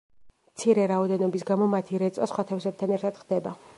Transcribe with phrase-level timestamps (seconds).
[0.53, 3.59] მცირე რაოდენობის გამო მათი რეწვა სხვა თევზებთან ერთად ხდება.